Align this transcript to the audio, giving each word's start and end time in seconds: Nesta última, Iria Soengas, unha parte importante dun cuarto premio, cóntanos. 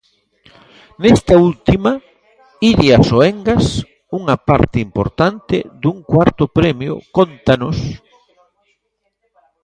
Nesta 1.01 1.33
última, 1.49 1.91
Iria 2.71 2.97
Soengas, 3.09 3.65
unha 4.19 4.35
parte 4.47 4.77
importante 4.87 5.55
dun 5.81 5.97
cuarto 6.11 6.43
premio, 6.57 6.93
cóntanos. 7.17 7.77